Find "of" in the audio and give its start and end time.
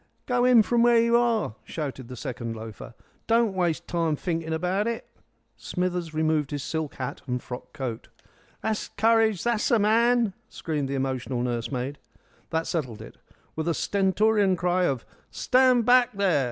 14.85-15.05